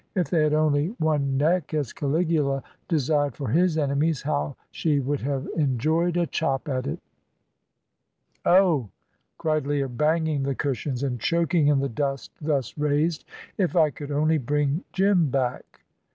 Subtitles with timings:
[0.15, 5.19] If they had only one neck, as Caligula desired for his enemies, how she would
[5.21, 6.97] have enjoyed a chop at it!
[8.43, 8.89] "Oh!"
[9.37, 13.25] cried Leah, banging the cushions and choking in the dust thus raised
[13.59, 15.81] "if I could only bring Jim back!"